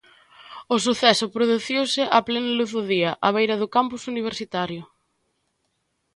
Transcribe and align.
O 0.75 0.77
suceso 0.85 1.25
produciuse 1.35 2.01
a 2.17 2.19
plena 2.27 2.51
luz 2.59 2.71
do 2.77 2.83
día 2.93 3.11
á 3.27 3.29
beira 3.35 3.59
do 3.61 3.71
campus 3.75 4.01
universitario. 4.13 4.83